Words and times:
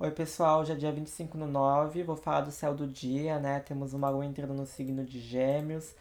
Oi, 0.00 0.12
pessoal, 0.12 0.60
hoje 0.60 0.70
é 0.70 0.76
dia 0.76 0.92
25 0.92 1.36
no 1.36 1.48
9, 1.48 2.04
vou 2.04 2.14
falar 2.14 2.42
do 2.42 2.52
céu 2.52 2.72
do 2.72 2.86
dia, 2.86 3.40
né? 3.40 3.58
Temos 3.58 3.92
uma 3.92 4.08
lua 4.08 4.24
entrando 4.24 4.54
no 4.54 4.64
signo 4.64 5.04
de 5.04 5.18
Gêmeos, 5.18 5.92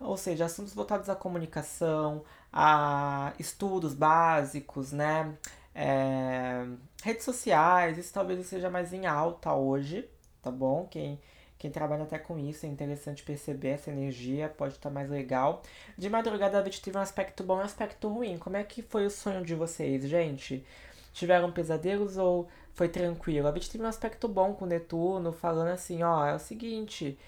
ou 0.00 0.16
seja, 0.16 0.46
assuntos 0.46 0.72
voltados 0.72 1.10
à 1.10 1.14
comunicação, 1.14 2.24
a 2.50 3.34
estudos 3.38 3.92
básicos, 3.92 4.90
né? 4.92 5.36
É... 5.74 6.66
Redes 7.02 7.24
sociais, 7.26 7.98
isso 7.98 8.10
talvez 8.14 8.46
seja 8.46 8.70
mais 8.70 8.90
em 8.94 9.04
alta 9.06 9.52
hoje, 9.52 10.08
tá 10.40 10.50
bom? 10.50 10.86
Quem, 10.90 11.20
quem 11.58 11.70
trabalha 11.70 12.04
até 12.04 12.18
com 12.18 12.38
isso, 12.38 12.64
é 12.64 12.70
interessante 12.70 13.22
perceber 13.22 13.68
essa 13.72 13.90
energia, 13.90 14.48
pode 14.48 14.74
estar 14.76 14.88
mais 14.88 15.10
legal. 15.10 15.62
De 15.98 16.08
madrugada 16.08 16.58
a 16.58 16.64
gente 16.64 16.80
teve 16.80 16.96
um 16.96 17.02
aspecto 17.02 17.44
bom 17.44 17.58
e 17.58 17.60
um 17.60 17.64
aspecto 17.64 18.08
ruim. 18.08 18.38
Como 18.38 18.56
é 18.56 18.64
que 18.64 18.80
foi 18.80 19.04
o 19.04 19.10
sonho 19.10 19.44
de 19.44 19.54
vocês, 19.54 20.08
gente? 20.08 20.64
Tiveram 21.12 21.52
pesadelos 21.52 22.16
ou 22.16 22.48
foi 22.72 22.88
tranquilo? 22.88 23.48
A 23.48 23.52
gente 23.52 23.70
teve 23.70 23.84
um 23.84 23.88
aspecto 23.88 24.28
bom 24.28 24.54
com 24.54 24.64
o 24.64 24.68
Netuno, 24.68 25.32
falando 25.32 25.68
assim, 25.68 26.02
ó, 26.02 26.26
é 26.26 26.34
o 26.34 26.38
seguinte, 26.38 27.18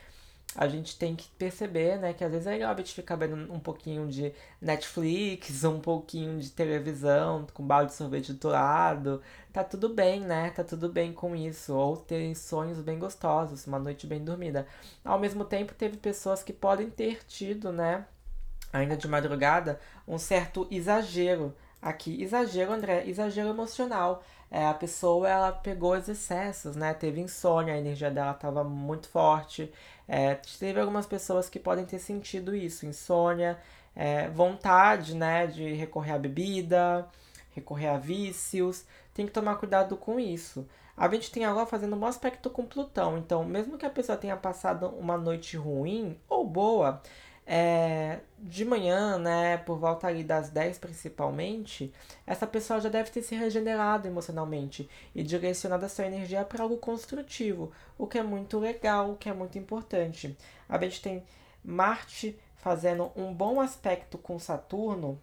a 0.57 0.69
gente 0.69 0.97
tem 0.97 1.17
que 1.17 1.29
perceber, 1.31 1.99
né, 1.99 2.13
que 2.13 2.23
às 2.23 2.31
vezes 2.31 2.47
é 2.47 2.51
legal 2.51 2.73
a 2.73 2.77
gente 2.77 2.95
ficar 2.95 3.17
vendo 3.17 3.53
um 3.53 3.59
pouquinho 3.59 4.07
de 4.07 4.33
Netflix, 4.61 5.65
um 5.65 5.81
pouquinho 5.81 6.39
de 6.39 6.51
televisão, 6.51 7.47
com 7.53 7.67
balde 7.67 7.91
de 7.91 7.97
sorvete 7.97 8.33
do 8.33 8.49
lado. 8.49 9.21
Tá 9.53 9.65
tudo 9.65 9.89
bem, 9.89 10.21
né? 10.21 10.51
Tá 10.51 10.63
tudo 10.63 10.89
bem 10.89 11.13
com 11.13 11.35
isso. 11.35 11.75
Ou 11.75 11.97
ter 11.97 12.35
sonhos 12.37 12.81
bem 12.81 12.99
gostosos, 12.99 13.67
uma 13.67 13.79
noite 13.81 14.07
bem 14.07 14.25
dormida. 14.25 14.67
Ao 15.05 15.19
mesmo 15.19 15.45
tempo, 15.45 15.75
teve 15.75 15.97
pessoas 15.97 16.43
que 16.43 16.53
podem 16.53 16.89
ter 16.89 17.25
tido, 17.27 17.73
né, 17.73 18.07
ainda 18.73 18.97
de 18.97 19.09
madrugada, 19.09 19.81
um 20.07 20.19
certo 20.19 20.69
exagero 20.71 21.55
aqui. 21.85 22.23
Exagero, 22.23 22.73
André, 22.73 23.05
exagero 23.07 23.51
emocional. 23.51 24.23
É, 24.51 24.67
a 24.67 24.75
pessoa 24.75 25.29
ela 25.29 25.53
pegou 25.53 25.95
os 25.95 26.09
excessos, 26.09 26.75
né? 26.77 26.95
Teve 26.95 27.21
insônia, 27.21 27.75
a 27.75 27.79
energia 27.79 28.11
dela 28.11 28.33
estava 28.33 28.65
muito 28.65 29.09
forte. 29.09 29.71
É, 30.09 30.35
teve 30.59 30.81
algumas 30.81 31.07
pessoas 31.07 31.49
que 31.49 31.59
podem 31.59 31.85
ter 31.85 31.99
sentido 31.99 32.55
isso, 32.57 32.87
insônia, 32.87 33.59
é, 33.95 34.29
vontade, 34.29 35.15
né, 35.15 35.47
de 35.47 35.73
recorrer 35.75 36.13
à 36.13 36.19
bebida, 36.19 37.07
recorrer 37.51 37.89
a 37.89 37.99
vícios. 37.99 38.85
Tem 39.13 39.27
que 39.27 39.33
tomar 39.33 39.57
cuidado 39.57 39.97
com 39.97 40.19
isso. 40.19 40.67
A 40.97 41.09
gente 41.09 41.31
tem 41.31 41.45
agora 41.45 41.67
fazendo 41.67 41.97
um 41.97 42.07
aspecto 42.07 42.49
com 42.51 42.65
Plutão, 42.65 43.19
então 43.19 43.45
mesmo 43.45 43.77
que 43.77 43.87
a 43.87 43.91
pessoa 43.91 44.17
tenha 44.17 44.37
passado 44.37 44.87
uma 44.89 45.17
noite 45.19 45.57
ruim 45.57 46.17
ou 46.29 46.47
boa, 46.47 47.03
é, 47.47 48.21
de 48.39 48.65
manhã, 48.65 49.19
né, 49.19 49.59
por 49.59 49.79
volta 49.79 50.07
ali 50.07 50.25
das 50.25 50.51
10 50.51 50.79
principalmente, 50.79 51.93
essa 52.27 52.47
pessoa 52.47 52.81
já 52.81 52.89
deve 52.89 53.11
ter 53.11 53.23
se 53.23 53.35
regenerado 53.35 54.09
emocionalmente 54.09 54.89
e 55.15 55.23
direcionado 55.23 55.85
a 55.85 55.89
sua 55.89 56.07
energia 56.07 56.45
para 56.45 56.63
algo 56.63 56.77
construtivo, 56.79 57.73
o 57.99 58.07
que 58.07 58.19
é 58.19 58.23
muito 58.23 58.59
legal, 58.59 59.11
o 59.11 59.17
que 59.17 59.29
é 59.29 59.35
muito 59.35 59.59
importante. 59.59 60.37
A 60.69 60.79
gente 60.79 61.03
tem 61.03 61.23
Marte 61.63 62.39
fazendo 62.57 63.11
um 63.15 63.33
bom 63.33 63.61
aspecto 63.61 64.17
com 64.17 64.39
Saturno, 64.39 65.21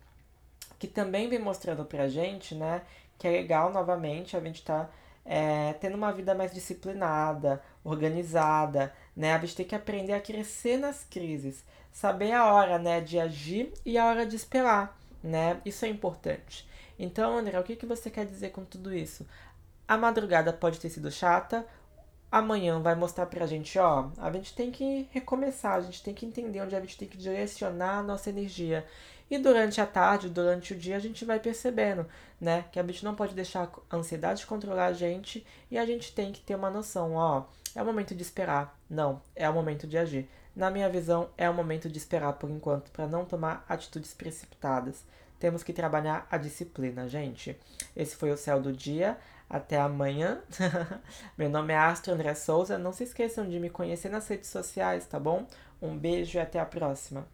que 0.77 0.87
também 0.87 1.27
vem 1.27 1.39
mostrando 1.39 1.85
pra 1.85 2.07
gente, 2.07 2.53
né, 2.55 2.81
que 3.17 3.27
é 3.27 3.31
legal 3.31 3.71
novamente 3.71 4.35
a 4.35 4.39
gente 4.39 4.63
tá 4.63 4.89
é, 5.25 5.73
tendo 5.73 5.95
uma 5.95 6.11
vida 6.11 6.33
mais 6.33 6.53
disciplinada, 6.53 7.61
organizada, 7.83 8.93
né? 9.15 9.33
A 9.33 9.39
gente 9.39 9.55
tem 9.55 9.65
que 9.65 9.75
aprender 9.75 10.13
a 10.13 10.21
crescer 10.21 10.77
nas 10.77 11.03
crises, 11.03 11.63
saber 11.91 12.31
a 12.31 12.53
hora, 12.53 12.79
né, 12.79 13.01
de 13.01 13.19
agir 13.19 13.73
e 13.85 13.97
a 13.97 14.05
hora 14.05 14.25
de 14.25 14.35
esperar, 14.35 14.97
né? 15.23 15.61
Isso 15.65 15.85
é 15.85 15.87
importante. 15.87 16.67
Então, 16.97 17.37
André, 17.37 17.59
o 17.59 17.63
que, 17.63 17.75
que 17.75 17.85
você 17.85 18.09
quer 18.09 18.25
dizer 18.25 18.49
com 18.51 18.63
tudo 18.63 18.93
isso? 18.93 19.25
A 19.87 19.97
madrugada 19.97 20.53
pode 20.53 20.79
ter 20.79 20.89
sido 20.89 21.11
chata, 21.11 21.65
amanhã 22.31 22.79
vai 22.79 22.95
mostrar 22.95 23.25
pra 23.25 23.45
gente, 23.45 23.77
ó, 23.77 24.09
a 24.17 24.31
gente 24.31 24.55
tem 24.55 24.71
que 24.71 25.07
recomeçar, 25.11 25.73
a 25.73 25.81
gente 25.81 26.01
tem 26.01 26.13
que 26.13 26.25
entender 26.25 26.61
onde 26.61 26.75
a 26.75 26.79
gente 26.79 26.97
tem 26.97 27.07
que 27.07 27.17
direcionar 27.17 27.99
a 27.99 28.03
nossa 28.03 28.29
energia. 28.29 28.85
E 29.29 29.37
durante 29.37 29.79
a 29.79 29.85
tarde, 29.85 30.29
durante 30.29 30.73
o 30.73 30.77
dia, 30.77 30.95
a 30.95 30.99
gente 30.99 31.23
vai 31.23 31.39
percebendo, 31.39 32.05
né, 32.39 32.65
que 32.71 32.79
a 32.79 32.83
gente 32.83 33.03
não 33.03 33.15
pode 33.15 33.33
deixar 33.33 33.71
a 33.89 33.95
ansiedade 33.95 34.45
controlar 34.45 34.87
a 34.87 34.93
gente 34.93 35.45
e 35.69 35.77
a 35.77 35.85
gente 35.85 36.13
tem 36.13 36.31
que 36.31 36.41
ter 36.41 36.55
uma 36.55 36.69
noção, 36.69 37.15
ó, 37.15 37.43
é 37.75 37.81
o 37.81 37.85
momento 37.85 38.13
de 38.13 38.21
esperar. 38.21 38.77
Não, 38.89 39.21
é 39.35 39.49
o 39.49 39.53
momento 39.53 39.87
de 39.87 39.97
agir. 39.97 40.29
Na 40.53 40.69
minha 40.69 40.89
visão, 40.89 41.29
é 41.37 41.49
o 41.49 41.53
momento 41.53 41.89
de 41.89 41.97
esperar 41.97 42.33
por 42.33 42.49
enquanto 42.49 42.91
para 42.91 43.07
não 43.07 43.23
tomar 43.23 43.65
atitudes 43.69 44.13
precipitadas. 44.13 45.05
Temos 45.41 45.63
que 45.63 45.73
trabalhar 45.73 46.27
a 46.29 46.37
disciplina, 46.37 47.09
gente. 47.09 47.57
Esse 47.95 48.15
foi 48.15 48.29
o 48.29 48.37
céu 48.37 48.61
do 48.61 48.71
dia. 48.71 49.17
Até 49.49 49.79
amanhã. 49.79 50.39
Meu 51.35 51.49
nome 51.49 51.73
é 51.73 51.77
Astro 51.77 52.13
André 52.13 52.35
Souza. 52.35 52.77
Não 52.77 52.93
se 52.93 53.05
esqueçam 53.05 53.49
de 53.49 53.59
me 53.59 53.67
conhecer 53.67 54.09
nas 54.09 54.27
redes 54.27 54.51
sociais, 54.51 55.07
tá 55.07 55.19
bom? 55.19 55.47
Um 55.81 55.97
beijo 55.97 56.37
e 56.37 56.39
até 56.39 56.59
a 56.59 56.65
próxima. 56.65 57.25